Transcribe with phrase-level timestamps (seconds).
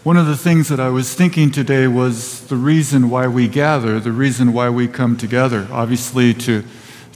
[0.03, 3.99] One of the things that I was thinking today was the reason why we gather,
[3.99, 5.67] the reason why we come together.
[5.69, 6.63] Obviously, to,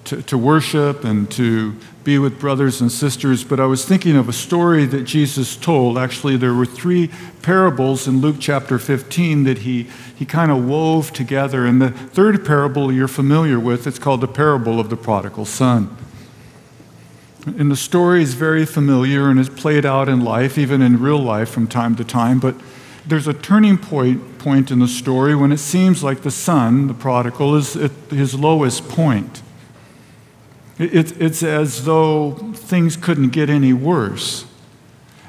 [0.06, 4.28] to, to worship and to be with brothers and sisters, but I was thinking of
[4.28, 5.98] a story that Jesus told.
[5.98, 7.12] Actually, there were three
[7.44, 11.66] parables in Luke chapter 15 that he, he kind of wove together.
[11.66, 15.96] And the third parable you're familiar with, it's called the parable of the prodigal son.
[17.46, 21.20] And the story is very familiar and is played out in life, even in real
[21.20, 22.40] life from time to time.
[22.40, 22.56] But
[23.06, 26.94] there's a turning point, point in the story when it seems like the son, the
[26.94, 29.42] prodigal, is at his lowest point.
[30.82, 34.46] It, it's as though things couldn't get any worse.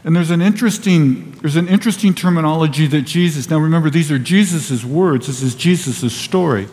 [0.02, 4.82] And there's an interesting, there's an interesting terminology that Jesus, now remember, these are Jesus'
[4.82, 6.68] words, this is Jesus' story.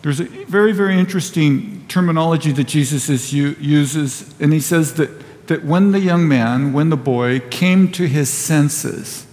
[0.00, 5.10] There's a very, very interesting terminology that Jesus is, uses, and he says that,
[5.48, 9.26] that when the young man, when the boy came to his senses,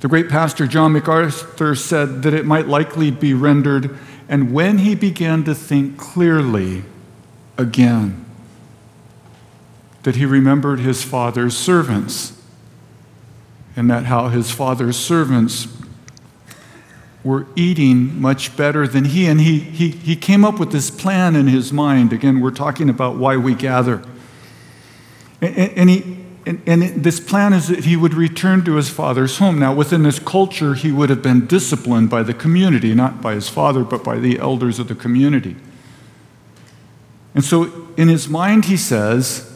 [0.00, 3.98] the great pastor John MacArthur said that it might likely be rendered,
[4.28, 6.84] and when he began to think clearly
[7.58, 8.24] again,
[10.02, 12.32] that he remembered his father's servants,
[13.76, 15.68] and that how his father's servants
[17.22, 19.26] were eating much better than he.
[19.26, 22.12] And he, he, he came up with this plan in his mind.
[22.12, 24.02] Again, we're talking about why we gather.
[25.42, 29.38] And, and he, and, and, this plan is that he would return to his father's
[29.38, 29.58] home.
[29.58, 33.48] Now, within this culture, he would have been disciplined by the community, not by his
[33.48, 35.56] father, but by the elders of the community.
[37.34, 39.52] And so, in his mind, he says,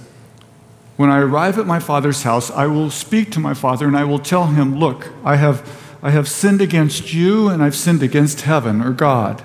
[0.96, 4.04] When I arrive at my father's house, I will speak to my father and I
[4.04, 5.66] will tell him, Look, I have
[6.04, 9.42] I have sinned against you and I've sinned against heaven or God.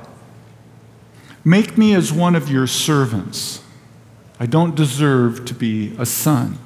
[1.46, 3.64] Make me as one of your servants.
[4.42, 6.58] I don't deserve to be a son.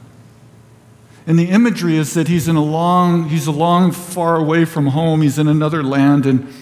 [1.25, 4.87] And the imagery is that he's in a long, he's a long far away from
[4.87, 6.53] home, he's in another land, and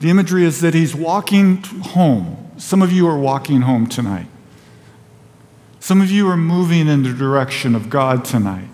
[0.00, 2.50] the imagery is that he's walking home.
[2.56, 4.26] Some of you are walking home tonight.
[5.78, 8.68] Some of you are moving in the direction of God tonight.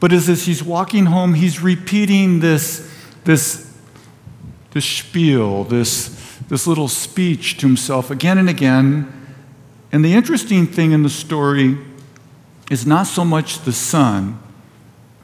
[0.00, 2.90] But as he's walking home, he's repeating this
[3.24, 3.74] this,
[4.72, 9.10] this spiel, this, this little speech to himself again and again.
[9.90, 11.78] And the interesting thing in the story
[12.70, 14.38] is not so much the son,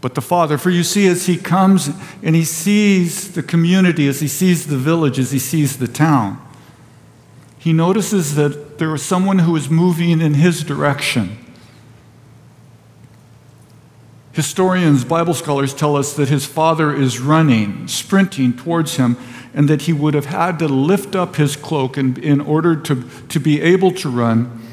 [0.00, 0.58] but the father.
[0.58, 1.90] For you see, as he comes
[2.22, 6.40] and he sees the community, as he sees the village, as he sees the town,
[7.58, 11.36] he notices that there was someone who was moving in his direction.
[14.32, 19.16] Historians, Bible scholars tell us that his father is running, sprinting towards him,
[19.52, 23.04] and that he would have had to lift up his cloak in, in order to,
[23.28, 24.69] to be able to run.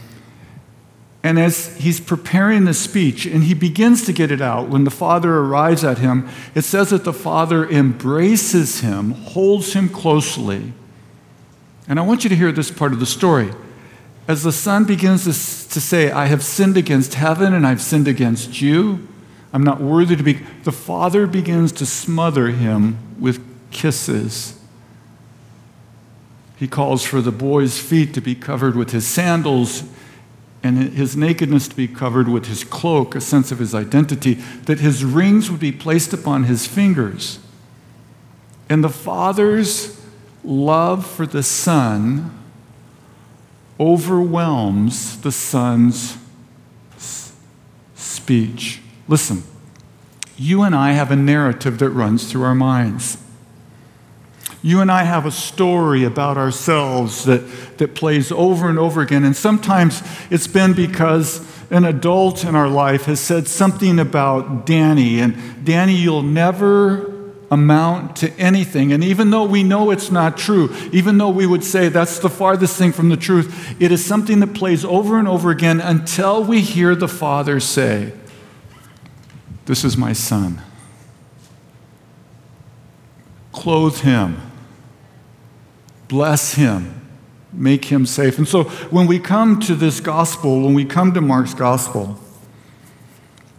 [1.23, 4.91] And as he's preparing the speech, and he begins to get it out, when the
[4.91, 10.73] father arrives at him, it says that the father embraces him, holds him closely.
[11.87, 13.51] And I want you to hear this part of the story.
[14.27, 18.07] As the son begins to, to say, I have sinned against heaven and I've sinned
[18.07, 19.07] against you,
[19.53, 20.41] I'm not worthy to be.
[20.63, 23.41] The father begins to smother him with
[23.71, 24.59] kisses.
[26.57, 29.83] He calls for the boy's feet to be covered with his sandals
[30.63, 34.35] and his nakedness to be covered with his cloak, a sense of his identity,
[34.65, 37.39] that his rings would be placed upon his fingers.
[38.69, 40.01] And the father's
[40.43, 42.33] love for the son
[43.79, 46.17] overwhelms the son's
[47.95, 48.81] speech.
[49.07, 49.43] Listen,
[50.37, 53.17] you and I have a narrative that runs through our minds.
[54.63, 57.43] You and I have a story about ourselves that,
[57.77, 59.23] that plays over and over again.
[59.23, 65.19] And sometimes it's been because an adult in our life has said something about Danny,
[65.19, 67.13] and Danny, you'll never
[67.49, 68.91] amount to anything.
[68.91, 72.29] And even though we know it's not true, even though we would say that's the
[72.29, 76.43] farthest thing from the truth, it is something that plays over and over again until
[76.43, 78.13] we hear the Father say,
[79.65, 80.61] this is my son.
[83.51, 84.41] Clothe him,
[86.07, 87.01] bless him,
[87.51, 88.37] make him safe.
[88.37, 92.19] And so when we come to this gospel, when we come to Mark's gospel,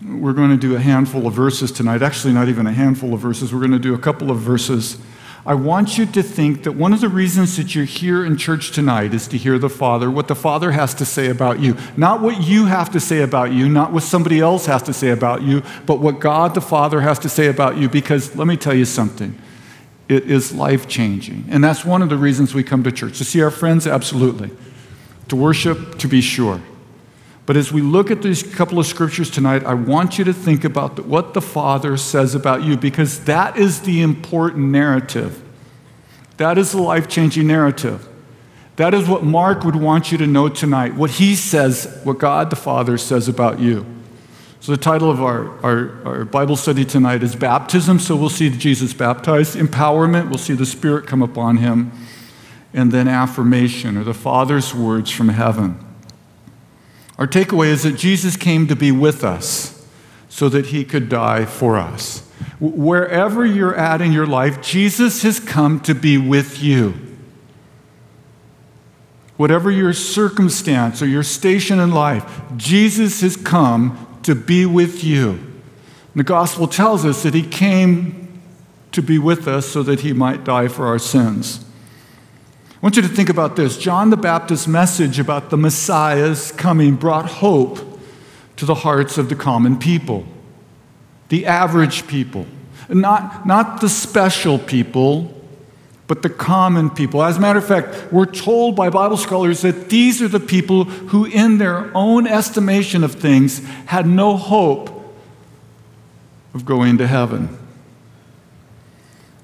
[0.07, 2.03] we're going to do a handful of verses tonight.
[2.03, 3.53] Actually, not even a handful of verses.
[3.53, 4.99] We're going to do a couple of verses.
[5.45, 8.71] I want you to think that one of the reasons that you're here in church
[8.71, 11.77] tonight is to hear the Father, what the Father has to say about you.
[11.97, 15.09] Not what you have to say about you, not what somebody else has to say
[15.09, 17.89] about you, but what God the Father has to say about you.
[17.89, 19.41] Because let me tell you something
[20.09, 21.45] it is life changing.
[21.51, 23.19] And that's one of the reasons we come to church.
[23.19, 24.51] To see our friends, absolutely.
[25.29, 26.63] To worship, to be sure.
[27.45, 30.65] But as we look at these couple of scriptures tonight, I want you to think
[30.65, 35.43] about what the Father says about you because that is the important narrative.
[36.37, 38.07] That is the life changing narrative.
[38.77, 42.51] That is what Mark would want you to know tonight, what he says, what God
[42.51, 43.85] the Father says about you.
[44.61, 48.01] So, the title of our, our, our, Bible study tonight is Baptism.
[48.01, 49.57] So, we'll see Jesus baptized.
[49.57, 51.93] Empowerment, we'll see the Spirit come upon him.
[52.75, 55.79] And then affirmation, or the Father's words from heaven.
[57.19, 59.87] Our takeaway is that Jesus came to be with us
[60.29, 62.21] so that he could die for us.
[62.61, 66.95] Wherever you're at in your life, Jesus has come to be with you.
[69.37, 75.41] Whatever your circumstance or your station in life, Jesus has come to be with you.
[76.15, 78.43] the gospel tells us that he came
[78.93, 81.65] to be with us so that he might die for our sins.
[82.71, 83.79] I want you to think about this.
[83.79, 87.79] John the Baptist's message about the Messiah's coming brought hope
[88.57, 90.27] to the hearts of the common people,
[91.31, 92.45] the average people,
[92.91, 95.38] not, not the special people,
[96.09, 97.23] but the common people.
[97.23, 100.85] As a matter of fact, we're told by Bible scholars that these are the people
[100.85, 104.91] who, in their own estimation of things, had no hope
[106.55, 107.57] of going to heaven.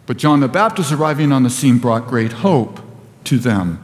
[0.07, 2.81] But John the Baptist arriving on the scene brought great hope
[3.25, 3.81] to them.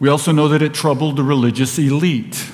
[0.00, 2.50] We also know that it troubled the religious elite.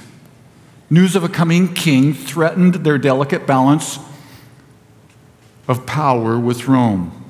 [0.90, 4.00] News of a coming king threatened their delicate balance
[5.68, 7.21] of power with Rome.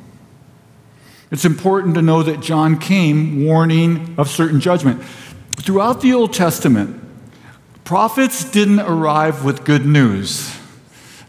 [1.33, 5.03] It's important to know that John came warning of certain judgment.
[5.57, 7.03] Throughout the Old Testament,
[7.85, 10.55] prophets didn't arrive with good news.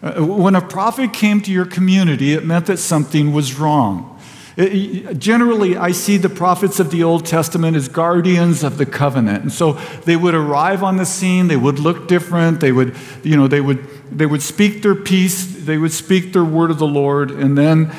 [0.02, 4.10] Uh, when a prophet came to your community, it meant that something was wrong.
[4.56, 9.42] Generally, I see the prophets of the Old Testament as guardians of the covenant.
[9.44, 9.74] And so
[10.06, 13.62] they would arrive on the scene, they would look different, they would, you know, they
[13.62, 17.58] would, they would speak their piece, they would speak their word of the Lord, and
[17.58, 17.92] then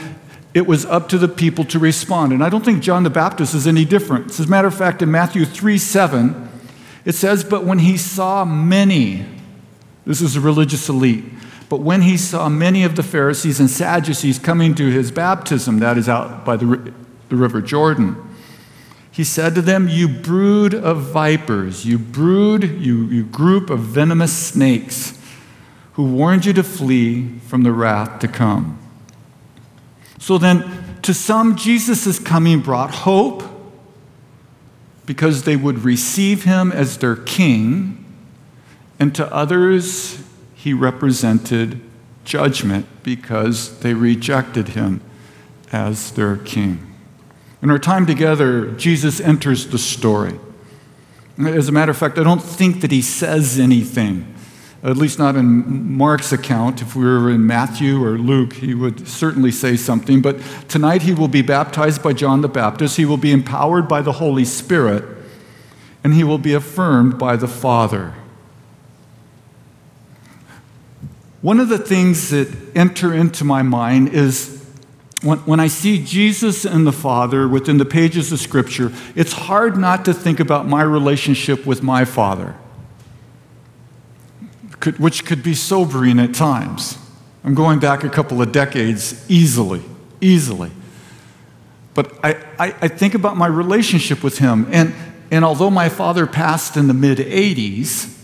[0.54, 2.32] it was up to the people to respond.
[2.32, 4.30] And I don't think John the Baptist is any different.
[4.30, 6.48] As a matter of fact, in Matthew 3 7,
[7.04, 9.26] it says, But when he saw many,
[10.06, 11.24] this is a religious elite,
[11.68, 15.98] but when he saw many of the Pharisees and Sadducees coming to his baptism, that
[15.98, 16.92] is out by the,
[17.28, 18.16] the river Jordan,
[19.10, 24.36] he said to them, You brood of vipers, you brood, you, you group of venomous
[24.36, 25.18] snakes,
[25.94, 28.78] who warned you to flee from the wrath to come.
[30.24, 30.64] So then,
[31.02, 33.42] to some, Jesus' coming brought hope
[35.04, 38.02] because they would receive him as their king,
[38.98, 40.24] and to others,
[40.54, 41.78] he represented
[42.24, 45.02] judgment because they rejected him
[45.72, 46.94] as their king.
[47.60, 50.40] In our time together, Jesus enters the story.
[51.36, 54.33] As a matter of fact, I don't think that he says anything,
[54.84, 56.82] at least not in Mark's account.
[56.82, 60.20] If we were in Matthew or Luke, he would certainly say something.
[60.20, 64.02] But tonight he will be baptized by John the Baptist, he will be empowered by
[64.02, 65.04] the Holy Spirit,
[66.04, 68.14] and he will be affirmed by the Father.
[71.40, 74.64] One of the things that enter into my mind is
[75.22, 79.76] when, when I see Jesus and the Father within the pages of Scripture, it's hard
[79.78, 82.54] not to think about my relationship with my Father,
[84.84, 86.98] could, which could be sobering at times.
[87.42, 89.82] I'm going back a couple of decades easily,
[90.20, 90.70] easily.
[91.94, 94.66] But I, I, I think about my relationship with him.
[94.70, 94.94] And,
[95.30, 98.14] and although my father passed in the mid 80s,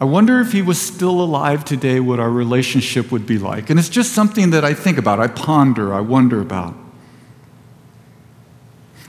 [0.00, 3.68] I wonder if he was still alive today, what our relationship would be like.
[3.68, 6.74] And it's just something that I think about, I ponder, I wonder about.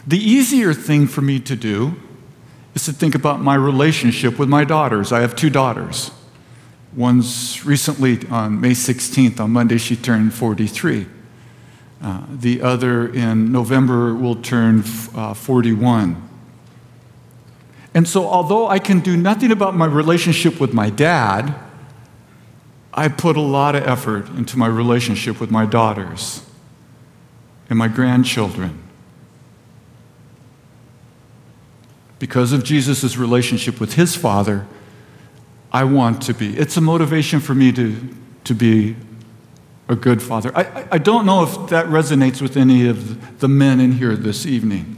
[0.08, 1.96] The easier thing for me to do
[2.74, 5.12] is to think about my relationship with my daughters.
[5.12, 6.10] I have two daughters.
[6.96, 11.08] One's recently on May 16th, on Monday, she turned 43.
[12.02, 14.84] Uh, the other in November will turn
[15.16, 16.30] uh, 41.
[17.94, 21.56] And so, although I can do nothing about my relationship with my dad,
[22.94, 26.46] I put a lot of effort into my relationship with my daughters
[27.70, 28.82] and my grandchildren.
[32.20, 34.68] Because of Jesus' relationship with his father,
[35.72, 36.58] I want to be.
[36.58, 37.96] It's a motivation for me to,
[38.44, 38.96] to be
[39.88, 40.52] a good father.
[40.56, 44.46] I, I don't know if that resonates with any of the men in here this
[44.46, 44.98] evening.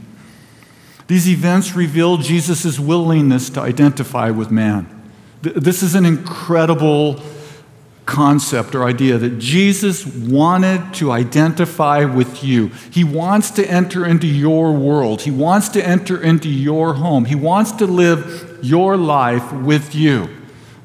[1.06, 4.88] These events reveal Jesus' willingness to identify with man.
[5.42, 7.20] This is an incredible
[8.06, 12.68] concept or idea that Jesus wanted to identify with you.
[12.90, 17.34] He wants to enter into your world, He wants to enter into your home, He
[17.34, 20.28] wants to live your life with you,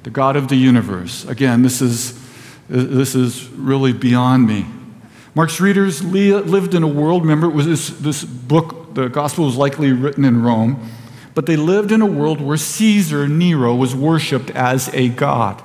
[0.09, 1.23] the God of the universe.
[1.25, 2.19] Again, this is,
[2.67, 4.65] this is really beyond me.
[5.35, 9.55] Mark's readers lived in a world, remember, it was this, this book, the gospel was
[9.55, 10.89] likely written in Rome,
[11.35, 15.61] but they lived in a world where Caesar Nero was worshiped as a god.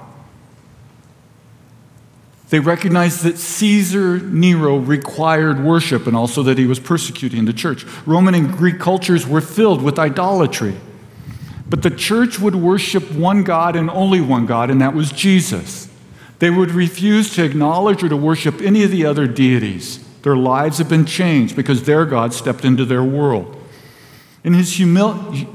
[2.51, 7.87] They recognized that Caesar Nero required worship and also that he was persecuting the church.
[8.05, 10.77] Roman and Greek cultures were filled with idolatry.
[11.75, 15.89] But the church would worship one God and only one God, and that was Jesus.
[16.39, 19.99] They would refuse to acknowledge or to worship any of the other deities.
[20.23, 23.57] Their lives have been changed because their God stepped into their world.
[24.45, 25.49] In his humil-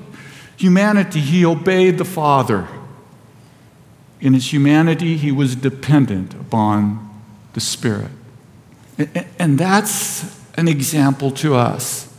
[0.58, 2.68] humanity, he obeyed the Father.
[4.20, 7.22] In his humanity, he was dependent upon
[7.54, 8.12] the Spirit.
[9.40, 12.14] And that's an example to us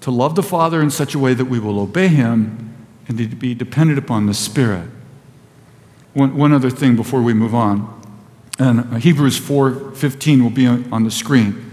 [0.00, 2.66] to love the Father in such a way that we will obey him
[3.10, 4.88] and to be dependent upon the Spirit.
[6.14, 8.00] One, one other thing before we move on,
[8.56, 11.72] and Hebrews 4:15 will be on the screen.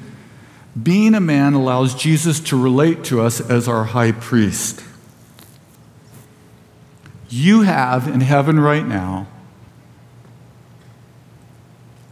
[0.81, 4.83] Being a man allows Jesus to relate to us as our high priest.
[7.29, 9.27] You have in heaven right now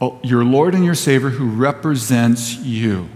[0.02, 3.10] oh, your Lord and your Savior who represents you,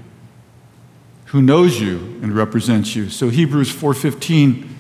[1.26, 3.10] who knows you and represents you.
[3.10, 4.79] So Hebrews 4:15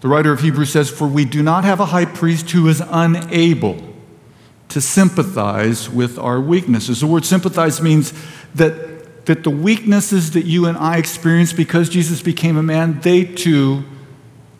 [0.00, 2.82] the writer of Hebrews says, For we do not have a high priest who is
[2.88, 3.82] unable
[4.68, 7.00] to sympathize with our weaknesses.
[7.00, 8.12] The word sympathize means
[8.54, 13.24] that, that the weaknesses that you and I experience because Jesus became a man, they
[13.24, 13.84] too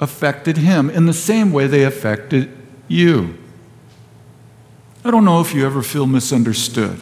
[0.01, 2.51] affected him in the same way they affected
[2.89, 3.37] you.
[5.05, 7.01] I don't know if you ever feel misunderstood.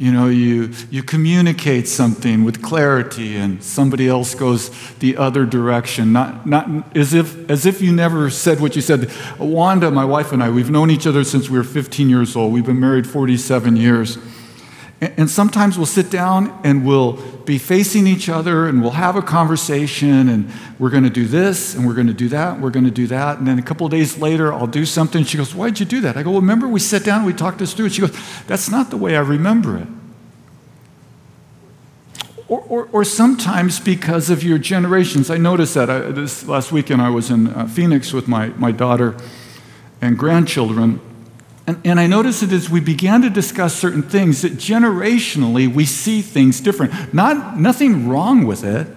[0.00, 6.10] You know, you, you communicate something with clarity and somebody else goes the other direction,
[6.10, 9.12] not, not as, if, as if you never said what you said.
[9.38, 12.50] Wanda, my wife, and I, we've known each other since we were 15 years old.
[12.50, 14.16] We've been married 47 years.
[15.00, 17.12] And, and sometimes we'll sit down and we'll
[17.44, 21.74] be facing each other and we'll have a conversation and we're going to do this
[21.74, 23.38] and we're going to do that and we're going to do that.
[23.38, 25.24] And then a couple days later, I'll do something.
[25.24, 26.16] She goes, Why'd you do that?
[26.16, 27.88] I go, Well, remember we sat down and we talked this through?
[27.90, 28.16] She goes,
[28.46, 29.88] That's not the way I remember it.
[32.48, 35.30] Or, or, or, sometimes because of your generations.
[35.30, 38.72] I noticed that I, this last weekend I was in uh, Phoenix with my, my
[38.72, 39.16] daughter
[40.00, 41.00] and grandchildren.
[41.70, 45.86] And, and I noticed that as we began to discuss certain things, that generationally we
[45.86, 47.14] see things different.
[47.14, 48.88] Not, nothing wrong with it,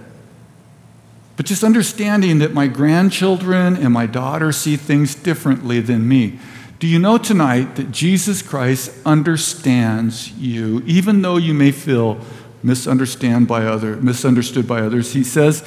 [1.37, 6.39] but just understanding that my grandchildren and my daughter see things differently than me.
[6.79, 12.19] Do you know tonight that Jesus Christ understands you, even though you may feel
[12.63, 15.13] misunderstand by other, misunderstood by others.
[15.13, 15.63] He says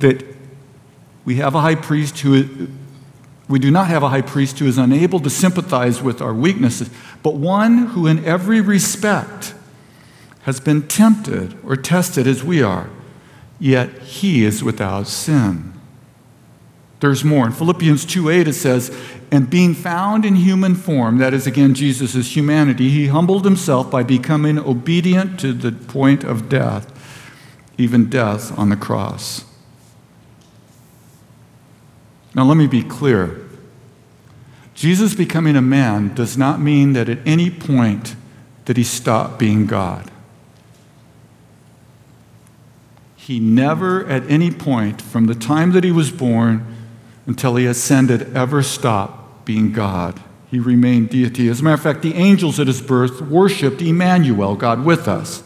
[0.00, 0.24] that
[1.24, 2.66] we have a high priest who
[3.50, 6.88] we do not have a high priest who is unable to sympathize with our weaknesses,
[7.22, 9.54] but one who in every respect
[10.42, 12.88] has been tempted or tested as we are,
[13.58, 15.72] yet he is without sin.
[17.00, 17.46] There's more.
[17.46, 18.96] In Philippians 2 8, it says,
[19.32, 24.04] And being found in human form, that is again Jesus' humanity, he humbled himself by
[24.04, 26.86] becoming obedient to the point of death,
[27.76, 29.44] even death on the cross.
[32.34, 33.48] Now, let me be clear.
[34.74, 38.14] Jesus becoming a man does not mean that at any point
[38.64, 40.10] that he stopped being God.
[43.16, 46.66] He never, at any point, from the time that he was born
[47.26, 50.20] until he ascended, ever stopped being God.
[50.50, 51.48] He remained deity.
[51.48, 55.44] As a matter of fact, the angels at his birth worshiped Emmanuel, God with us.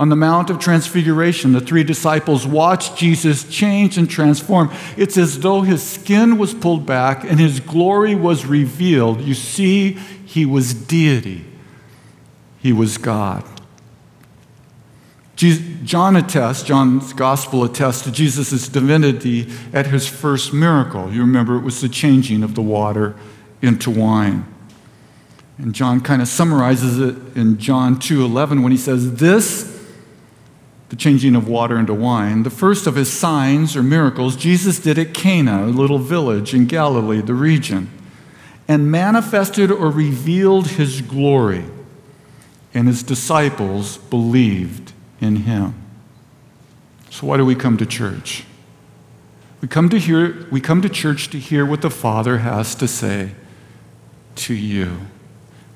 [0.00, 4.72] On the Mount of Transfiguration, the three disciples watched Jesus change and transform.
[4.96, 9.20] It's as though his skin was pulled back and his glory was revealed.
[9.20, 11.44] You see, he was deity,
[12.60, 13.44] he was God.
[15.36, 21.12] John attests, John's gospel attests to Jesus' divinity at his first miracle.
[21.12, 23.16] You remember it was the changing of the water
[23.60, 24.46] into wine.
[25.58, 29.79] And John kind of summarizes it in John 2:11 when he says, "This
[30.90, 34.98] the changing of water into wine, the first of his signs or miracles Jesus did
[34.98, 37.90] at Cana, a little village in Galilee, the region,
[38.68, 41.64] and manifested or revealed his glory."
[42.74, 45.74] and his disciples believed in him.
[47.10, 48.44] So, why do we come to church?
[49.60, 52.88] We come to, hear, we come to church to hear what the Father has to
[52.88, 53.32] say
[54.36, 55.00] to you.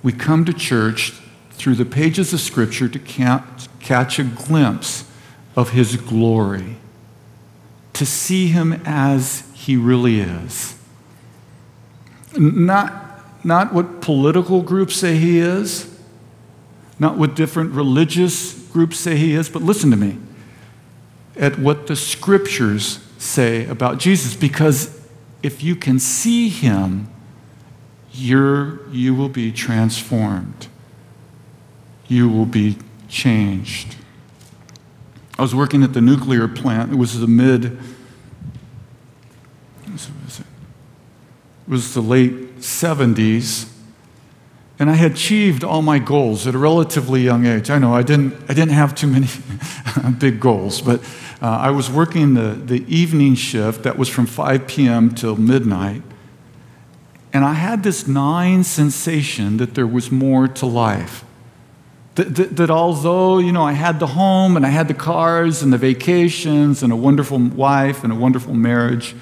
[0.03, 1.13] We come to church
[1.55, 5.05] through the pages of Scripture to catch a glimpse
[5.57, 6.77] of His glory,
[7.95, 10.77] to see Him as He really is.
[12.37, 15.99] Not, not what political groups say He is,
[16.99, 20.19] not what different religious groups say He is, but listen to me
[21.37, 25.01] at what the Scriptures say about Jesus, because
[25.43, 27.09] if you can see Him,
[28.13, 30.69] you're, you will be transformed
[32.15, 32.79] you will be
[33.09, 33.97] changed.
[35.39, 36.93] I was working at the nuclear plant.
[36.93, 37.65] It was the mid,
[39.87, 40.11] it
[41.67, 43.71] was the late 70s.
[44.79, 47.71] And I had achieved all my goals at a relatively young age.
[47.71, 49.29] I know I didn't, I didn't have too many
[50.19, 51.01] big goals, but
[51.41, 55.15] uh, I was working the, the evening shift that was from 5 p.m.
[55.15, 56.03] till midnight.
[57.33, 61.25] And I had this gnawing sensation that there was more to life.
[62.15, 65.63] That, that, that, although, you know, I had the home and I had the cars
[65.63, 69.17] and the vacations and a wonderful wife and a wonderful marriage,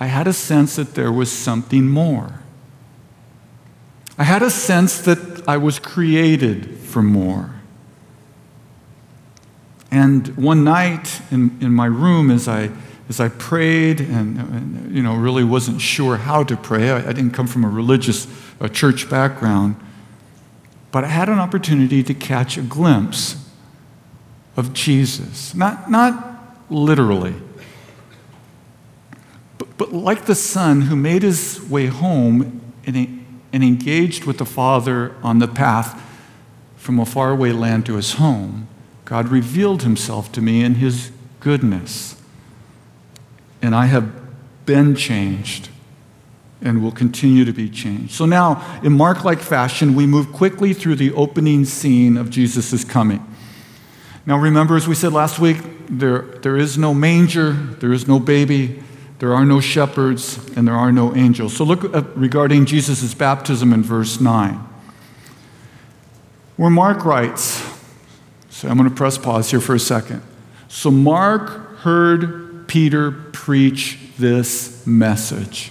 [0.00, 2.40] I had a sense that there was something more.
[4.18, 7.52] I had a sense that I was created for more.
[9.90, 12.70] And one night in, in my room, as I,
[13.08, 17.12] as I prayed and, and you know, really wasn't sure how to pray, I, I
[17.12, 18.26] didn't come from a religious
[18.58, 19.76] a church background.
[20.96, 23.36] But I had an opportunity to catch a glimpse
[24.56, 25.54] of Jesus.
[25.54, 27.34] Not, not literally,
[29.58, 34.46] but, but like the son who made his way home and, and engaged with the
[34.46, 36.02] Father on the path
[36.76, 38.66] from a faraway land to his home,
[39.04, 41.10] God revealed himself to me in his
[41.40, 42.18] goodness.
[43.60, 44.14] And I have
[44.64, 45.68] been changed
[46.62, 48.12] and will continue to be changed.
[48.12, 52.84] So now, in Mark like fashion, we move quickly through the opening scene of Jesus'
[52.84, 53.24] coming.
[54.24, 58.18] Now, remember, as we said last week, there, there is no manger, there is no
[58.18, 58.82] baby,
[59.18, 61.56] there are no shepherds, and there are no angels.
[61.56, 64.54] So look at, regarding Jesus' baptism in verse 9.
[66.56, 67.62] Where Mark writes,
[68.48, 70.22] so I'm going to press pause here for a second.
[70.68, 75.70] So Mark heard Peter preach this message.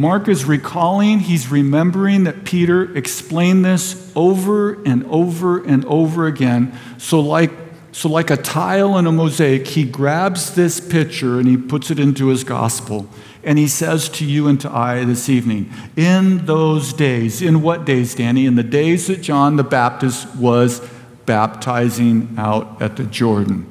[0.00, 6.72] Mark is recalling, he's remembering that Peter explained this over and over and over again.
[6.96, 7.50] So, like,
[7.92, 11.98] so, like a tile in a mosaic, he grabs this picture and he puts it
[11.98, 13.10] into his gospel.
[13.44, 17.84] And he says to you and to I this evening, in those days, in what
[17.84, 18.46] days, Danny?
[18.46, 20.80] In the days that John the Baptist was
[21.26, 23.66] baptizing out at the Jordan.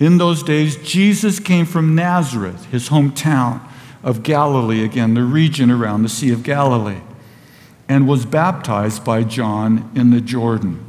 [0.00, 3.60] In those days, Jesus came from Nazareth, his hometown
[4.08, 7.02] of Galilee, again, the region around the Sea of Galilee,
[7.90, 10.82] and was baptized by John in the Jordan.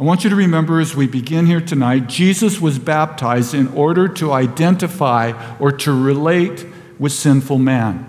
[0.00, 4.08] I want you to remember as we begin here tonight, Jesus was baptized in order
[4.08, 6.64] to identify or to relate
[6.98, 8.08] with sinful man.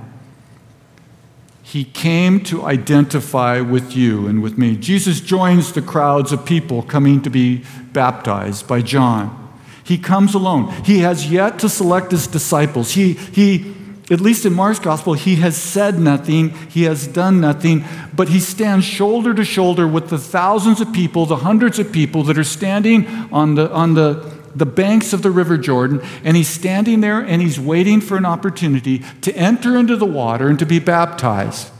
[1.61, 4.77] He came to identify with you and with me.
[4.77, 9.37] Jesus joins the crowds of people coming to be baptized by John.
[9.83, 10.71] He comes alone.
[10.85, 12.93] He has yet to select his disciples.
[12.93, 13.73] He, he
[14.11, 18.39] at least in Mark's gospel, he has said nothing, he has done nothing, but he
[18.39, 22.43] stands shoulder to shoulder with the thousands of people, the hundreds of people that are
[22.43, 27.21] standing on the, on the, the banks of the River Jordan, and he's standing there
[27.21, 31.71] and he's waiting for an opportunity to enter into the water and to be baptized.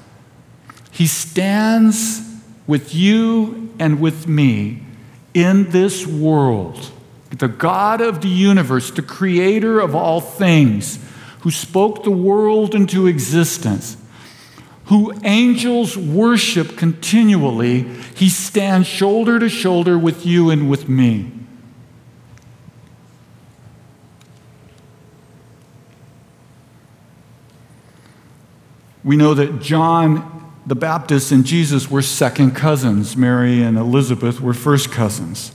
[0.92, 2.22] He stands
[2.68, 4.82] with you and with me
[5.34, 6.92] in this world.
[7.32, 11.03] The God of the universe, the creator of all things
[11.44, 13.98] who spoke the world into existence,
[14.86, 17.82] who angels worship continually,
[18.16, 21.30] he stands shoulder to shoulder with you and with me.
[29.04, 33.18] We know that John the Baptist and Jesus were second cousins.
[33.18, 35.52] Mary and Elizabeth were first cousins.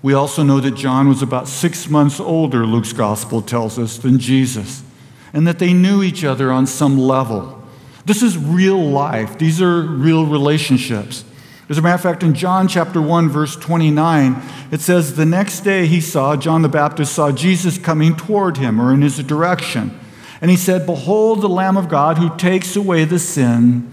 [0.00, 4.18] We also know that John was about six months older, Luke's gospel tells us, than
[4.18, 4.82] Jesus
[5.32, 7.62] and that they knew each other on some level.
[8.04, 11.24] This is real life, these are real relationships.
[11.68, 15.60] As a matter of fact, in John chapter 1, verse 29, it says, The next
[15.60, 19.98] day he saw, John the Baptist saw Jesus coming toward him or in his direction.
[20.42, 23.90] And he said, Behold the Lamb of God who takes away the sin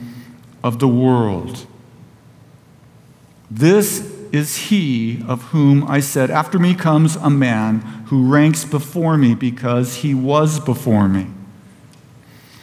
[0.63, 1.65] of the world.
[3.49, 9.17] This is he of whom I said, After me comes a man who ranks before
[9.17, 11.27] me because he was before me.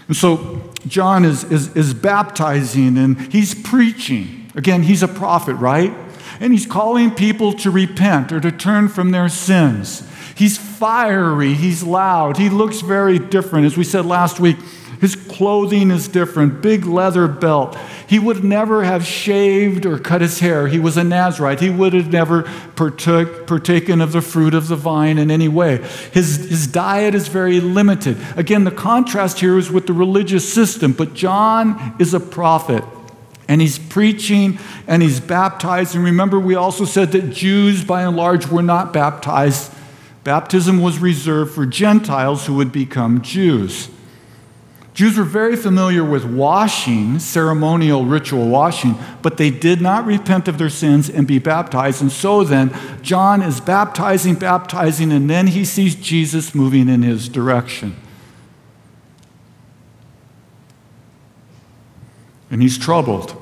[0.09, 4.51] And so John is, is, is baptizing and he's preaching.
[4.55, 5.93] Again, he's a prophet, right?
[6.41, 10.09] And he's calling people to repent or to turn from their sins.
[10.37, 13.67] He's fiery, he's loud, he looks very different.
[13.67, 14.57] As we said last week,
[15.01, 17.77] his clothing is different, big leather belt.
[18.07, 20.69] He would never have shaved or cut his hair.
[20.69, 21.61] He was a Nazarite.
[21.61, 22.43] He would have never
[22.77, 25.79] partook, partaken of the fruit of the vine in any way.
[26.13, 28.17] His, his diet is very limited.
[28.37, 32.85] Again, the contrast here is with the religious system, but John is a prophet.
[33.49, 35.95] And he's preaching and he's baptized.
[35.95, 39.73] And remember, we also said that Jews, by and large, were not baptized.
[40.25, 43.89] Baptism was reserved for Gentiles who would become Jews.
[44.97, 50.57] Jews were very familiar with washing, ceremonial ritual washing, but they did not repent of
[50.57, 52.01] their sins and be baptized.
[52.01, 57.29] And so then, John is baptizing, baptizing, and then he sees Jesus moving in his
[57.29, 57.95] direction.
[62.51, 63.37] And he's troubled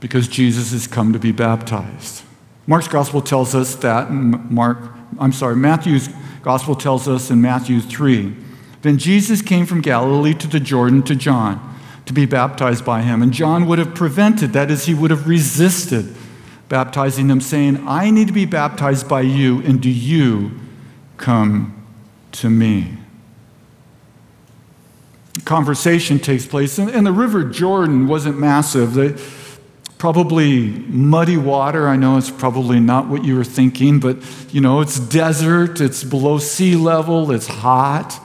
[0.00, 2.24] because Jesus has come to be baptized.
[2.66, 4.76] Mark's gospel tells us that, Mark,
[5.18, 6.10] I'm sorry, Matthew's
[6.42, 8.36] gospel tells us in Matthew 3
[8.82, 13.22] then Jesus came from Galilee to the Jordan to John to be baptized by him.
[13.22, 16.14] And John would have prevented, that is, he would have resisted
[16.68, 20.52] baptizing him, saying, I need to be baptized by you, and do you
[21.16, 21.86] come
[22.32, 22.96] to me?
[25.44, 28.94] Conversation takes place, and the River Jordan wasn't massive.
[28.94, 29.16] They,
[30.00, 31.86] probably muddy water.
[31.86, 34.16] I know it's probably not what you were thinking, but
[34.52, 38.18] you know, it's desert, it's below sea level, it's hot.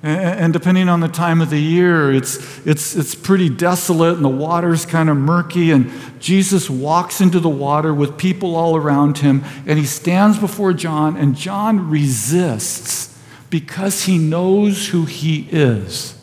[0.00, 4.28] And depending on the time of the year, it's, it's, it's pretty desolate and the
[4.28, 5.72] water's kind of murky.
[5.72, 10.72] And Jesus walks into the water with people all around him and he stands before
[10.72, 13.18] John, and John resists
[13.50, 16.14] because he knows who he is.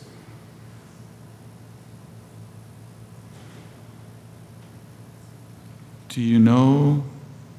[6.08, 7.04] Do you know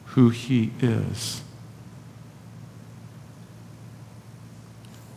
[0.06, 1.44] who he is?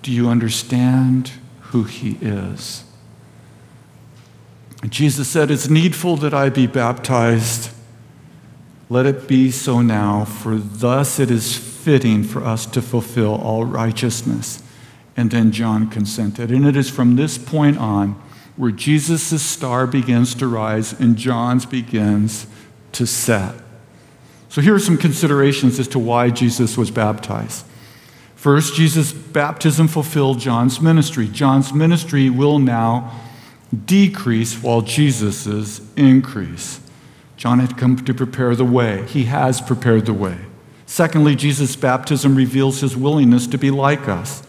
[0.03, 2.85] Do you understand who he is?
[4.89, 7.71] Jesus said, It's needful that I be baptized.
[8.89, 13.65] Let it be so now, for thus it is fitting for us to fulfill all
[13.65, 14.63] righteousness.
[15.17, 16.51] And then John consented.
[16.51, 18.21] And it is from this point on
[18.57, 22.47] where Jesus' star begins to rise and John's begins
[22.93, 23.55] to set.
[24.49, 27.65] So here are some considerations as to why Jesus was baptized.
[28.41, 31.29] First, Jesus' baptism fulfilled John's ministry.
[31.29, 33.13] John's ministry will now
[33.85, 36.81] decrease while Jesus's increase.
[37.37, 39.05] John had come to prepare the way.
[39.09, 40.39] He has prepared the way.
[40.87, 44.43] Secondly, Jesus' baptism reveals his willingness to be like us.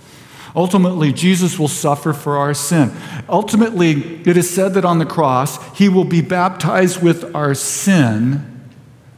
[0.55, 2.93] Ultimately, Jesus will suffer for our sin.
[3.27, 8.69] Ultimately, it is said that on the cross, he will be baptized with our sin,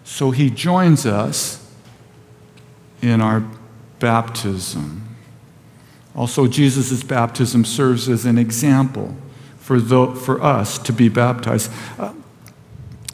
[0.04, 1.64] so he joins us
[3.04, 3.44] in our
[4.04, 5.02] baptism.
[6.14, 9.16] Also, Jesus' baptism serves as an example
[9.60, 11.72] for, the, for us to be baptized.
[11.98, 12.14] Uh,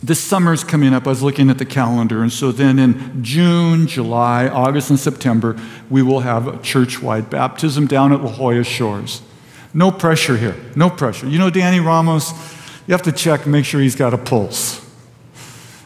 [0.01, 1.05] this summer's coming up.
[1.05, 5.55] I was looking at the calendar, and so then in June, July, August, and September,
[5.91, 9.21] we will have a church wide baptism down at La Jolla Shores.
[9.75, 11.27] No pressure here, no pressure.
[11.27, 12.31] You know, Danny Ramos,
[12.87, 14.88] you have to check make sure he's got a pulse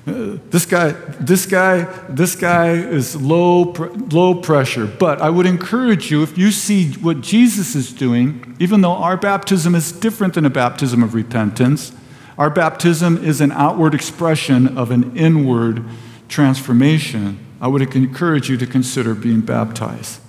[0.06, 3.74] this guy, this guy, this guy is low,
[4.12, 4.86] low pressure.
[4.86, 9.16] But I would encourage you, if you see what Jesus is doing, even though our
[9.16, 11.94] baptism is different than a baptism of repentance,
[12.38, 15.86] our baptism is an outward expression of an inward
[16.28, 17.39] transformation.
[17.62, 20.20] I would encourage you to consider being baptized.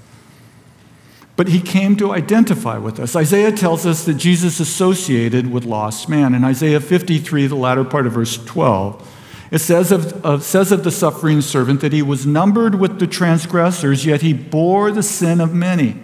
[1.36, 3.16] But he came to identify with us.
[3.16, 6.32] Isaiah tells us that Jesus associated with lost man.
[6.32, 9.13] In Isaiah 53, the latter part of verse 12,
[9.54, 13.06] it says of, uh, says of the suffering servant that he was numbered with the
[13.06, 15.96] transgressors, yet he bore the sin of many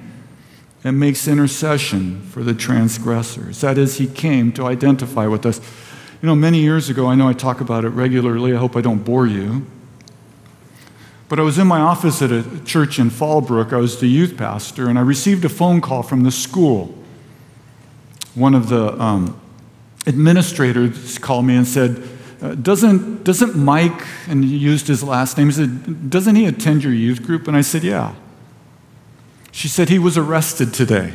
[0.85, 3.61] and makes intercession for the transgressors.
[3.61, 5.59] That is, he came to identify with us.
[6.23, 8.83] You know, many years ago, I know I talk about it regularly, I hope I
[8.83, 9.67] don't bore you.
[11.29, 13.73] But I was in my office at a church in Fallbrook.
[13.73, 16.97] I was the youth pastor, and I received a phone call from the school.
[18.37, 19.41] One of the um,
[20.07, 22.01] administrators called me and said,
[22.43, 26.83] uh, doesn't, doesn't Mike, and he used his last name, he said, doesn't he attend
[26.83, 27.47] your youth group?
[27.47, 28.15] And I said, yeah.
[29.53, 31.13] She said, he was arrested today.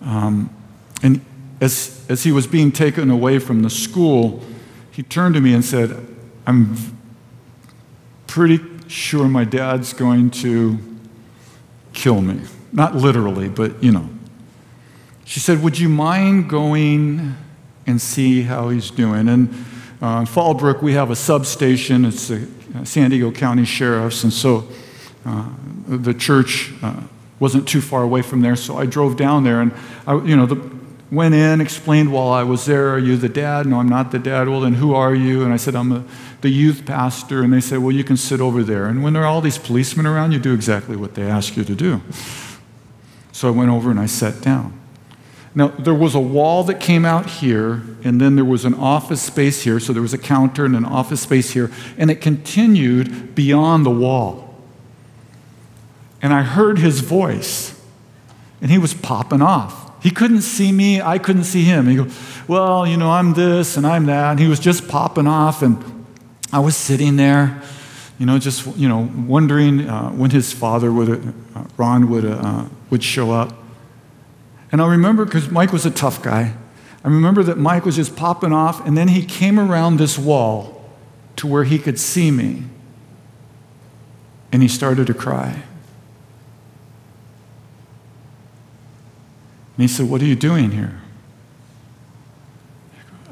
[0.00, 0.54] Um,
[1.02, 1.20] and
[1.60, 4.42] as, as he was being taken away from the school,
[4.90, 6.06] he turned to me and said,
[6.46, 6.76] I'm
[8.26, 10.78] pretty sure my dad's going to
[11.92, 12.40] kill me.
[12.72, 14.08] Not literally, but you know.
[15.24, 17.36] She said, Would you mind going
[17.86, 19.28] and see how he's doing?
[19.28, 19.48] And
[20.00, 22.04] uh, in Fallbrook, we have a substation.
[22.04, 22.46] It's the
[22.84, 24.24] San Diego County Sheriff's.
[24.24, 24.66] And so
[25.24, 25.48] uh,
[25.86, 27.00] the church uh,
[27.38, 28.56] wasn't too far away from there.
[28.56, 29.72] So I drove down there and,
[30.06, 30.72] I, you know, the,
[31.12, 33.66] went in, explained while I was there, Are you the dad?
[33.66, 34.48] No, I'm not the dad.
[34.48, 35.44] Well, then who are you?
[35.44, 36.04] And I said, I'm a,
[36.40, 37.42] the youth pastor.
[37.42, 38.86] And they said, Well, you can sit over there.
[38.86, 41.64] And when there are all these policemen around, you do exactly what they ask you
[41.64, 42.00] to do.
[43.30, 44.81] So I went over and I sat down.
[45.54, 49.20] Now, there was a wall that came out here, and then there was an office
[49.20, 49.78] space here.
[49.80, 53.90] So there was a counter and an office space here, and it continued beyond the
[53.90, 54.54] wall.
[56.22, 57.78] And I heard his voice,
[58.62, 60.02] and he was popping off.
[60.02, 61.86] He couldn't see me, I couldn't see him.
[61.86, 62.06] He go,
[62.48, 64.32] Well, you know, I'm this and I'm that.
[64.32, 66.06] And he was just popping off, and
[66.52, 67.62] I was sitting there,
[68.18, 72.64] you know, just, you know, wondering uh, when his father would, uh, Ron would, uh,
[72.90, 73.61] would show up.
[74.72, 76.54] And I remember, because Mike was a tough guy,
[77.04, 80.90] I remember that Mike was just popping off, and then he came around this wall
[81.36, 82.64] to where he could see me.
[84.50, 85.62] And he started to cry.
[89.76, 91.00] And he said, What are you doing here?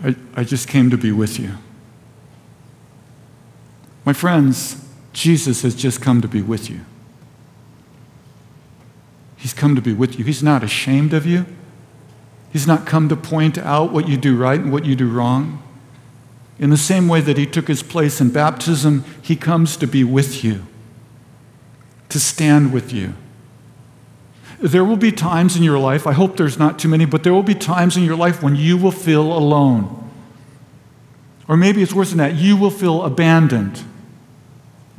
[0.02, 1.52] I, I just came to be with you.
[4.04, 6.80] My friends, Jesus has just come to be with you.
[9.40, 10.24] He's come to be with you.
[10.26, 11.46] He's not ashamed of you.
[12.52, 15.62] He's not come to point out what you do right and what you do wrong.
[16.58, 20.04] In the same way that He took His place in baptism, He comes to be
[20.04, 20.66] with you,
[22.10, 23.14] to stand with you.
[24.58, 27.32] There will be times in your life, I hope there's not too many, but there
[27.32, 29.96] will be times in your life when you will feel alone.
[31.48, 33.82] Or maybe it's worse than that, you will feel abandoned.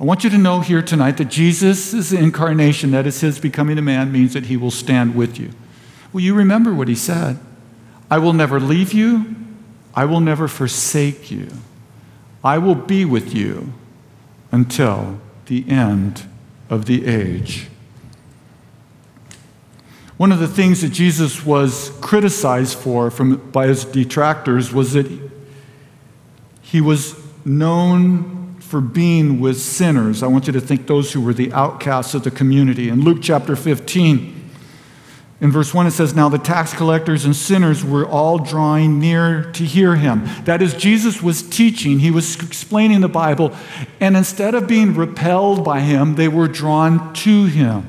[0.02, 3.84] I want you to know here tonight that Jesus' incarnation, that is his becoming a
[3.84, 5.52] man, means that he will stand with you.
[6.12, 7.38] Will you remember what he said?
[8.10, 9.36] I will never leave you,
[9.94, 11.50] I will never forsake you.
[12.44, 13.74] I will be with you
[14.52, 16.28] until the end
[16.68, 17.68] of the age.
[20.18, 25.06] One of the things that Jesus was criticized for from, by his detractors was that
[26.64, 28.41] he was known
[28.72, 30.24] for being with sinners.
[30.24, 32.88] I want you to think those who were the outcasts of the community.
[32.88, 34.50] In Luke chapter 15,
[35.42, 39.52] in verse 1, it says, Now the tax collectors and sinners were all drawing near
[39.52, 40.24] to hear him.
[40.46, 43.54] That is, Jesus was teaching, he was explaining the Bible,
[44.00, 47.86] and instead of being repelled by him, they were drawn to him.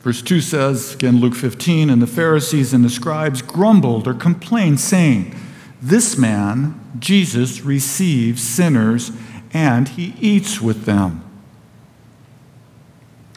[0.00, 4.80] Verse 2 says, again, Luke 15, and the Pharisees and the scribes grumbled or complained,
[4.80, 5.34] saying,
[5.80, 9.12] This man Jesus receives sinners
[9.52, 11.22] and he eats with them.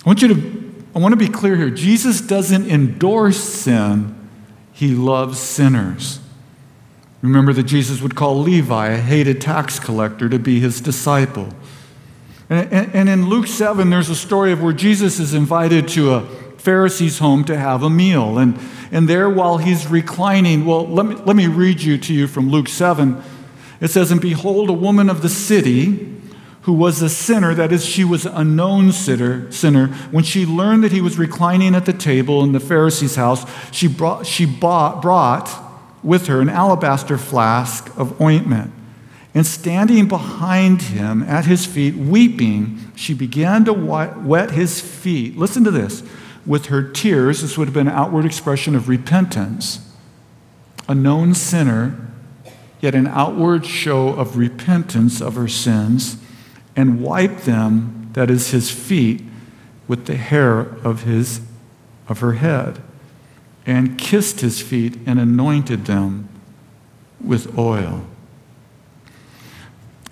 [0.05, 0.59] I want you to
[0.95, 1.69] I want to be clear here.
[1.69, 4.15] Jesus doesn't endorse sin,
[4.73, 6.19] he loves sinners.
[7.21, 11.49] Remember that Jesus would call Levi, a hated tax collector, to be his disciple.
[12.49, 16.27] And, in Luke 7, there's a story of where Jesus is invited to a
[16.59, 18.37] Pharisee's home to have a meal.
[18.37, 18.59] And,
[18.91, 22.49] and there, while he's reclining, well, let me, let me read you to you from
[22.49, 23.21] Luke 7
[23.81, 26.15] it says, And behold, a woman of the city
[26.63, 30.83] who was a sinner, that is, she was a known sinner, sinner, when she learned
[30.83, 35.01] that he was reclining at the table in the Pharisee's house, she brought, she bought,
[35.01, 35.49] brought
[36.03, 38.73] with her an alabaster flask of ointment.
[39.33, 45.37] And standing behind him at his feet, weeping, she began to wet his feet.
[45.37, 46.03] Listen to this
[46.49, 47.41] with her tears.
[47.41, 49.87] This would have been an outward expression of repentance.
[50.89, 52.09] A known sinner
[52.81, 56.17] yet an outward show of repentance of her sins,
[56.75, 59.21] and wiped them, that is his feet,
[59.87, 61.41] with the hair of, his,
[62.07, 62.81] of her head,
[63.65, 66.29] and kissed his feet and anointed them
[67.19, 68.05] with oil.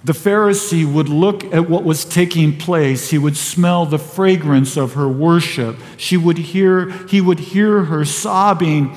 [0.07, 3.11] The Pharisee would look at what was taking place.
[3.11, 5.77] He would smell the fragrance of her worship.
[5.97, 8.95] She would hear, he would hear her sobbing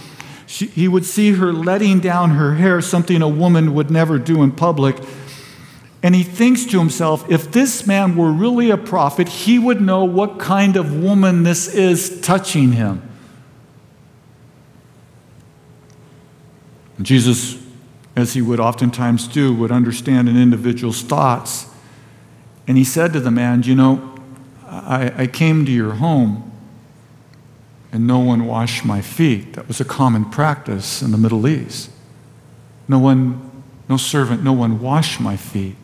[0.51, 4.43] she, he would see her letting down her hair, something a woman would never do
[4.43, 4.97] in public.
[6.03, 10.05] And he thinks to himself, if this man were really a prophet, he would know
[10.05, 13.01] what kind of woman this is touching him.
[17.01, 17.60] Jesus,
[18.17, 21.67] as he would oftentimes do, would understand an individual's thoughts.
[22.67, 24.15] And he said to the man, You know,
[24.67, 26.51] I, I came to your home
[27.93, 29.55] and no one washed my feet.
[29.55, 31.91] That was a common practice in the Middle East.
[32.87, 35.77] No one, no servant, no one washed my feet.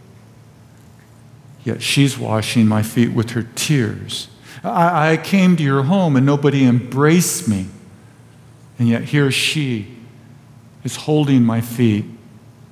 [1.65, 4.29] Yet she's washing my feet with her tears.
[4.62, 7.67] I, I came to your home and nobody embraced me.
[8.79, 9.96] And yet here she
[10.87, 12.05] is holding my feet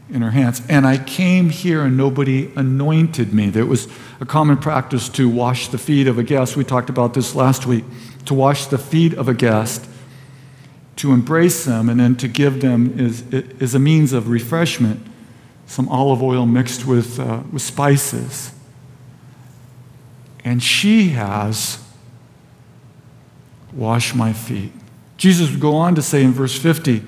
[0.09, 0.63] in her hands.
[0.69, 3.51] And I came here and nobody anointed me.
[3.51, 3.89] There was
[4.21, 6.57] a common practice to wash the feet of a guest.
[6.57, 7.85] We talked about this last week.
[8.27, 9.87] To wash the feet of a guest,
[10.97, 15.05] to embrace them, and then to give them is, is a means of refreshment,
[15.67, 18.53] some olive oil mixed with, uh, with spices.
[20.45, 21.85] And she has
[23.73, 24.73] washed my feet.
[25.17, 27.03] Jesus would go on to say in verse 50,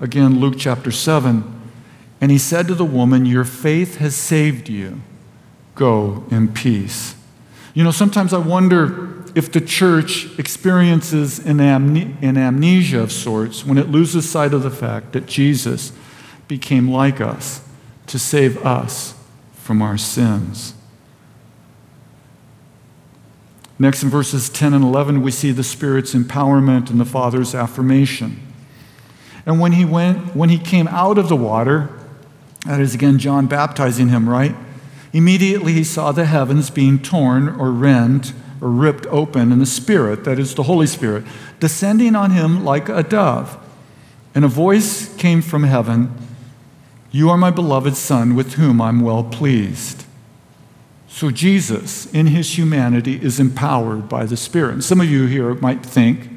[0.00, 1.60] again, Luke chapter 7,
[2.20, 5.00] and he said to the woman, Your faith has saved you.
[5.74, 7.14] Go in peace.
[7.74, 13.66] You know, sometimes I wonder if the church experiences an, amne- an amnesia of sorts
[13.66, 15.92] when it loses sight of the fact that Jesus
[16.48, 17.62] became like us
[18.06, 19.14] to save us
[19.52, 20.72] from our sins.
[23.78, 28.45] Next, in verses 10 and 11, we see the Spirit's empowerment and the Father's affirmation.
[29.46, 31.88] And when he went, when he came out of the water,
[32.66, 34.54] that is again John baptizing him, right?
[35.12, 40.24] Immediately he saw the heavens being torn or rent or ripped open, and the Spirit,
[40.24, 41.24] that is the Holy Spirit,
[41.60, 43.58] descending on him like a dove.
[44.34, 46.14] And a voice came from heaven
[47.12, 50.04] You are my beloved Son, with whom I'm well pleased.
[51.06, 54.72] So Jesus, in his humanity, is empowered by the Spirit.
[54.72, 56.28] And some of you here might think,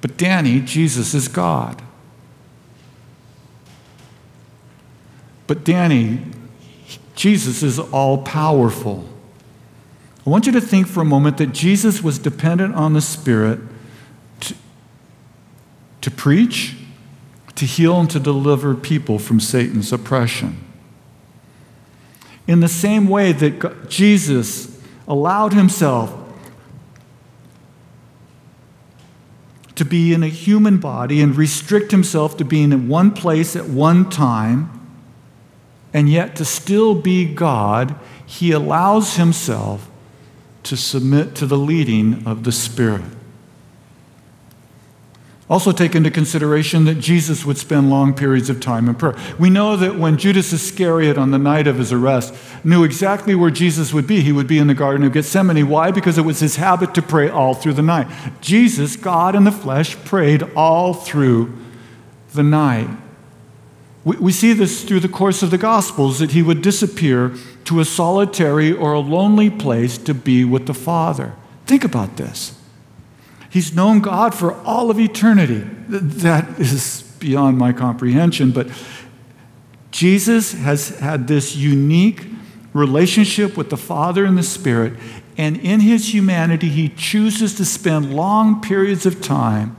[0.00, 1.82] but Danny, Jesus is God.
[5.46, 6.20] But Danny,
[7.14, 9.08] Jesus is all powerful.
[10.26, 13.58] I want you to think for a moment that Jesus was dependent on the Spirit
[14.40, 14.54] to,
[16.00, 16.76] to preach,
[17.56, 20.64] to heal, and to deliver people from Satan's oppression.
[22.46, 26.18] In the same way that Jesus allowed himself
[29.74, 33.68] to be in a human body and restrict himself to being in one place at
[33.68, 34.81] one time,
[35.92, 39.90] and yet to still be God, he allows himself
[40.62, 43.02] to submit to the leading of the Spirit.
[45.50, 49.14] Also, take into consideration that Jesus would spend long periods of time in prayer.
[49.38, 52.32] We know that when Judas Iscariot, on the night of his arrest,
[52.64, 55.68] knew exactly where Jesus would be, he would be in the Garden of Gethsemane.
[55.68, 55.90] Why?
[55.90, 58.06] Because it was his habit to pray all through the night.
[58.40, 61.52] Jesus, God in the flesh, prayed all through
[62.32, 62.88] the night.
[64.04, 67.34] We, we see this through the course of the Gospels that he would disappear
[67.64, 71.34] to a solitary or a lonely place to be with the Father.
[71.66, 72.58] Think about this.
[73.48, 75.64] He's known God for all of eternity.
[75.88, 78.68] That is beyond my comprehension, but
[79.90, 82.26] Jesus has had this unique
[82.72, 84.94] relationship with the Father and the Spirit,
[85.36, 89.76] and in his humanity, he chooses to spend long periods of time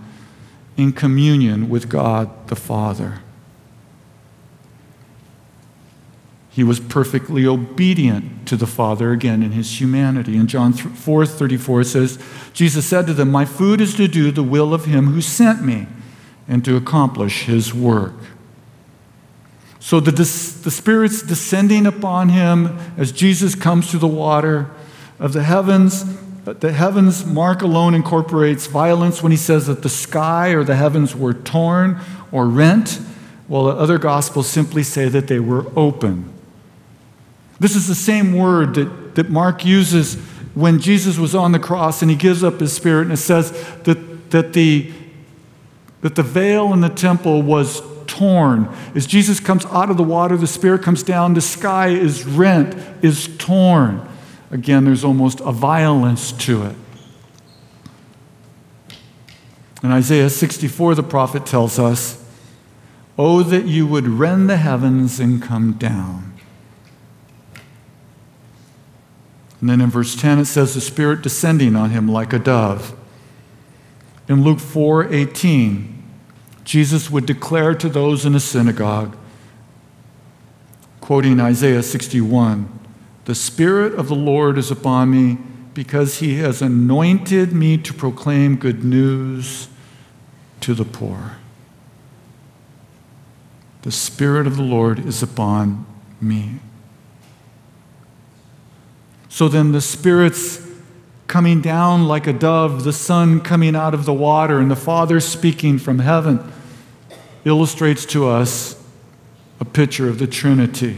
[0.78, 3.22] in communion with God the Father.
[6.54, 10.38] He was perfectly obedient to the Father again in his humanity.
[10.38, 12.20] In John 4 34, says,
[12.54, 15.66] Jesus said to them, My food is to do the will of him who sent
[15.66, 15.88] me
[16.48, 18.14] and to accomplish his work.
[19.80, 24.70] So the, the Spirit's descending upon him as Jesus comes through the water
[25.18, 26.06] of the heavens.
[26.46, 31.16] The heavens, Mark alone incorporates violence when he says that the sky or the heavens
[31.16, 32.00] were torn
[32.32, 33.00] or rent,
[33.48, 36.33] while the other gospels simply say that they were open.
[37.64, 40.16] This is the same word that, that Mark uses
[40.54, 43.52] when Jesus was on the cross and he gives up his spirit, and it says
[43.84, 44.92] that, that, the,
[46.02, 48.68] that the veil in the temple was torn.
[48.96, 52.76] As Jesus comes out of the water, the spirit comes down, the sky is rent,
[53.02, 54.10] is torn.
[54.52, 56.76] Again, there's almost a violence to it.
[59.82, 62.22] In Isaiah 64, the prophet tells us,
[63.18, 66.33] Oh, that you would rend the heavens and come down
[69.64, 72.94] And then in verse 10, it says, the Spirit descending on him like a dove.
[74.28, 76.04] In Luke 4 18,
[76.66, 79.16] Jesus would declare to those in the synagogue,
[81.00, 82.78] quoting Isaiah 61,
[83.24, 85.38] The Spirit of the Lord is upon me
[85.74, 89.70] because he has anointed me to proclaim good news
[90.60, 91.38] to the poor.
[93.84, 95.86] The Spirit of the Lord is upon
[96.20, 96.60] me.
[99.34, 100.64] So then the Spirit's
[101.26, 105.20] coming down like a dove, the Son coming out of the water, and the Father
[105.20, 106.54] speaking from heaven
[107.44, 108.80] illustrates to us
[109.60, 110.98] a picture of the Trinity.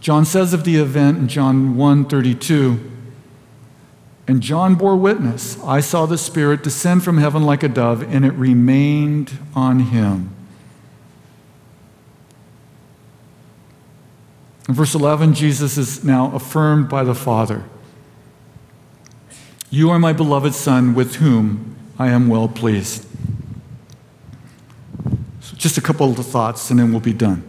[0.00, 2.80] John says of the event in John 1:32,
[4.26, 8.24] and John bore witness, I saw the Spirit descend from heaven like a dove, and
[8.24, 10.30] it remained on him.
[14.68, 17.64] In verse 11, Jesus is now affirmed by the Father.
[19.70, 23.06] You are my beloved Son, with whom I am well pleased.
[25.40, 27.42] So just a couple of thoughts, and then we'll be done.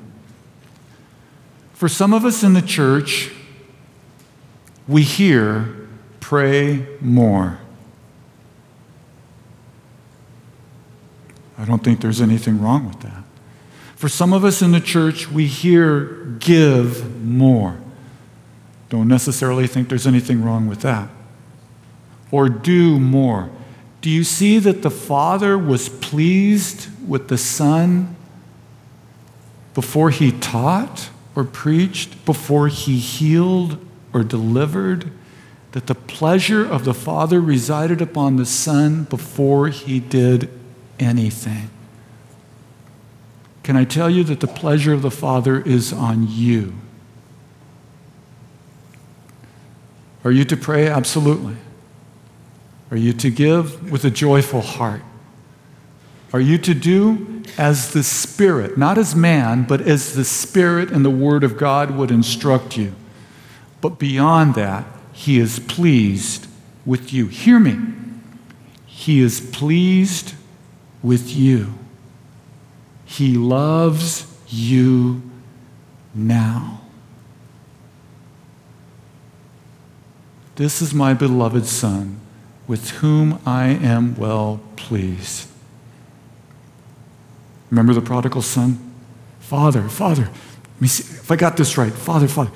[1.74, 3.32] For some of us in the church,
[4.88, 5.88] we hear,
[6.22, 7.60] pray more.
[11.58, 13.24] I don't think there's anything wrong with that.
[14.00, 16.06] For some of us in the church, we hear
[16.40, 17.78] give more.
[18.88, 21.10] Don't necessarily think there's anything wrong with that.
[22.32, 23.50] Or do more.
[24.00, 28.16] Do you see that the Father was pleased with the Son
[29.74, 35.12] before he taught or preached, before he healed or delivered?
[35.74, 40.50] That the pleasure of the Father resided upon the Son before he did
[41.02, 41.70] anything.
[43.70, 46.74] Can I tell you that the pleasure of the Father is on you?
[50.24, 50.88] Are you to pray?
[50.88, 51.56] Absolutely.
[52.90, 55.04] Are you to give with a joyful heart?
[56.34, 61.06] Are you to do as the Spirit, not as man, but as the Spirit and
[61.06, 62.96] the Word of God would instruct you?
[63.82, 66.48] But beyond that, He is pleased
[66.88, 67.28] with you.
[67.28, 67.78] Hear me.
[68.88, 70.34] He is pleased
[71.04, 71.79] with you.
[73.10, 75.24] He loves you
[76.14, 76.82] now.
[80.58, 82.20] This is my beloved Son,
[82.68, 85.50] with whom I am well pleased.
[87.72, 88.94] Remember the prodigal son?
[89.40, 91.92] Father, Father, let me see if I got this right.
[91.92, 92.52] Father, Father,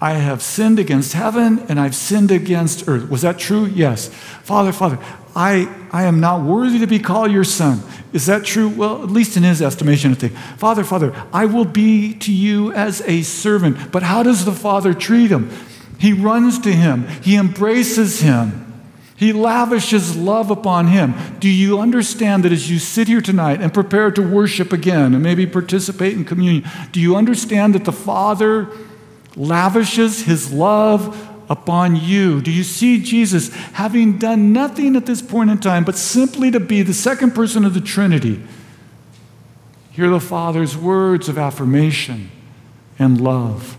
[0.00, 3.08] I have sinned against heaven and I've sinned against earth.
[3.08, 3.66] Was that true?
[3.66, 4.08] Yes.
[4.08, 4.98] Father, Father,
[5.36, 7.80] I, I am not worthy to be called your son.
[8.12, 8.68] Is that true?
[8.68, 10.34] Well, at least in his estimation, I think.
[10.58, 13.90] Father, Father, I will be to you as a servant.
[13.90, 15.50] But how does the father treat him?
[15.98, 18.60] He runs to him, he embraces him.
[19.16, 21.14] He lavishes love upon him.
[21.38, 25.22] Do you understand that as you sit here tonight and prepare to worship again and
[25.22, 28.68] maybe participate in communion, do you understand that the Father
[29.36, 32.40] lavishes his love upon you.
[32.40, 36.60] Do you see Jesus having done nothing at this point in time but simply to
[36.60, 38.42] be the second person of the Trinity?
[39.90, 42.30] Hear the Father's words of affirmation
[42.98, 43.78] and love.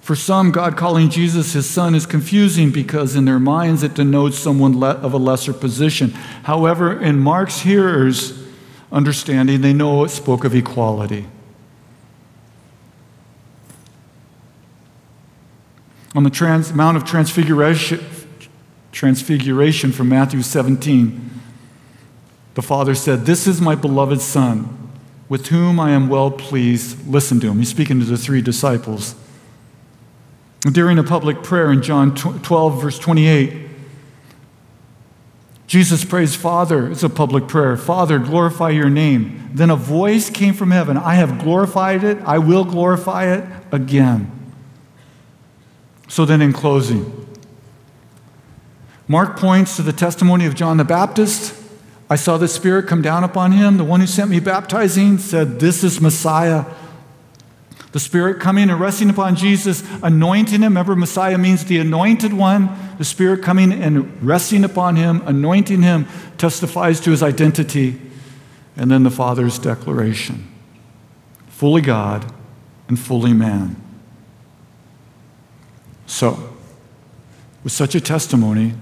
[0.00, 4.38] For some, God calling Jesus his son is confusing because in their minds it denotes
[4.38, 6.10] someone of a lesser position.
[6.44, 8.40] However, in Mark's hearers'
[8.92, 11.26] understanding, they know it spoke of equality.
[16.16, 18.00] On the trans, Mount of Transfiguration,
[18.90, 21.30] Transfiguration from Matthew 17,
[22.54, 24.90] the Father said, This is my beloved Son,
[25.28, 27.06] with whom I am well pleased.
[27.06, 27.58] Listen to him.
[27.58, 29.14] He's speaking to the three disciples.
[30.62, 33.68] During a public prayer in John 12, verse 28,
[35.66, 39.50] Jesus prays, Father, it's a public prayer, Father, glorify your name.
[39.52, 44.45] Then a voice came from heaven I have glorified it, I will glorify it again.
[46.08, 47.26] So then, in closing,
[49.08, 51.54] Mark points to the testimony of John the Baptist.
[52.08, 53.76] I saw the Spirit come down upon him.
[53.76, 56.64] The one who sent me baptizing said, This is Messiah.
[57.92, 60.64] The Spirit coming and resting upon Jesus, anointing him.
[60.64, 62.68] Remember, Messiah means the anointed one.
[62.98, 68.00] The Spirit coming and resting upon him, anointing him, testifies to his identity.
[68.76, 70.52] And then the Father's declaration
[71.48, 72.30] fully God
[72.86, 73.82] and fully man.
[76.06, 76.54] So,
[77.62, 78.74] with such a testimony,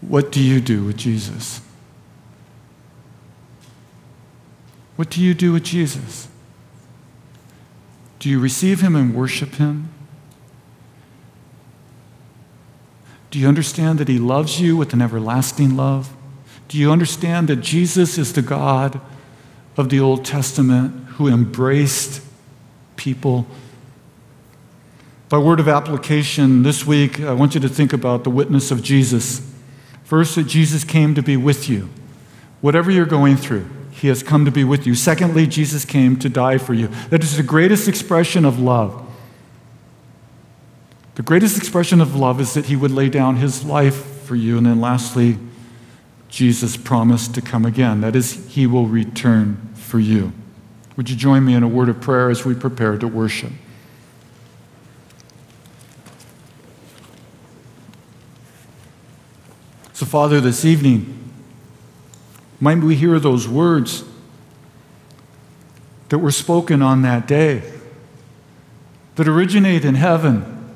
[0.00, 1.60] what do you do with Jesus?
[4.96, 6.28] What do you do with Jesus?
[8.18, 9.88] Do you receive him and worship him?
[13.30, 16.14] Do you understand that he loves you with an everlasting love?
[16.68, 19.00] Do you understand that Jesus is the God
[19.76, 22.22] of the Old Testament who embraced
[22.96, 23.46] people
[25.32, 28.82] by word of application, this week, I want you to think about the witness of
[28.82, 29.40] Jesus.
[30.04, 31.88] First, that Jesus came to be with you.
[32.60, 34.94] Whatever you're going through, he has come to be with you.
[34.94, 36.88] Secondly, Jesus came to die for you.
[37.08, 39.10] That is the greatest expression of love.
[41.14, 44.58] The greatest expression of love is that he would lay down his life for you.
[44.58, 45.38] And then lastly,
[46.28, 48.02] Jesus promised to come again.
[48.02, 50.34] That is, he will return for you.
[50.98, 53.52] Would you join me in a word of prayer as we prepare to worship?
[60.02, 61.30] So, Father, this evening,
[62.58, 64.02] might we hear those words
[66.08, 67.62] that were spoken on that day,
[69.14, 70.74] that originate in heaven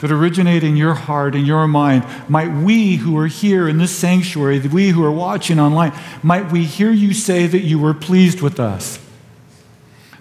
[0.00, 3.94] that originate in your heart and your mind, might we who are here in this
[3.94, 5.92] sanctuary, we who are watching online,
[6.22, 8.98] might we hear you say that you were pleased with us.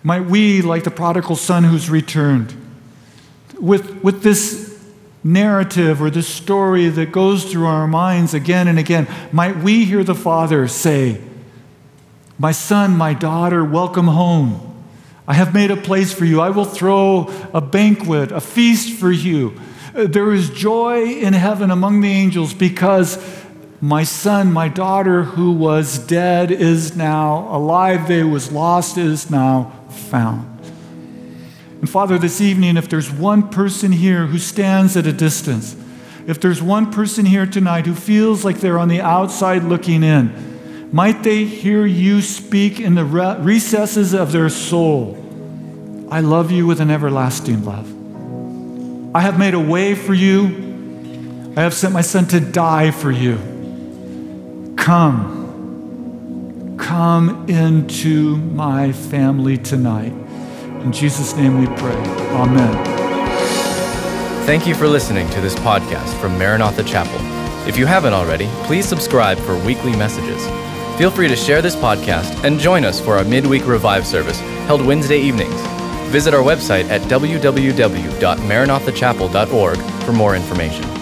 [0.03, 2.53] Might we, like the prodigal son who's returned,
[3.57, 4.66] with, with this
[5.23, 10.03] narrative or this story that goes through our minds again and again, might we hear
[10.03, 11.21] the Father say,
[12.37, 14.63] My son, my daughter, welcome home.
[15.27, 16.39] I have made a place for you.
[16.39, 19.59] I will throw a banquet, a feast for you.
[19.93, 23.17] Uh, there is joy in heaven among the angels because
[23.81, 28.07] my son, my daughter, who was dead, is now alive.
[28.07, 30.56] They was lost, is now found.
[31.79, 35.75] And Father, this evening, if there's one person here who stands at a distance,
[36.25, 40.89] if there's one person here tonight who feels like they're on the outside looking in,
[40.91, 45.23] might they hear you speak in the recesses of their soul?
[46.09, 47.93] I love you with an everlasting love.
[49.15, 51.53] I have made a way for you.
[51.55, 53.37] I have sent my son to die for you.
[54.77, 56.75] Come.
[56.79, 60.13] Come into my family tonight.
[60.87, 61.97] In Jesus' name we pray.
[62.31, 62.73] Amen.
[64.45, 67.19] Thank you for listening to this podcast from Maranatha Chapel.
[67.67, 70.47] If you haven't already, please subscribe for weekly messages.
[70.97, 74.81] Feel free to share this podcast and join us for our midweek revive service held
[74.81, 75.59] Wednesday evenings.
[76.09, 80.96] Visit our website at www.maranathachapel.org for more information.